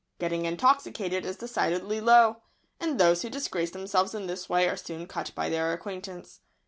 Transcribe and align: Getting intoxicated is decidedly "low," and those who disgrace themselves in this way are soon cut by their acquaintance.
Getting 0.17 0.45
intoxicated 0.45 1.27
is 1.27 1.35
decidedly 1.37 2.01
"low," 2.01 2.37
and 2.79 2.97
those 2.99 3.21
who 3.21 3.29
disgrace 3.29 3.69
themselves 3.69 4.15
in 4.15 4.25
this 4.25 4.49
way 4.49 4.67
are 4.67 4.75
soon 4.75 5.05
cut 5.05 5.31
by 5.35 5.47
their 5.47 5.73
acquaintance. 5.73 6.39